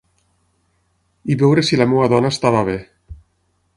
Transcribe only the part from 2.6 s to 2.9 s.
bé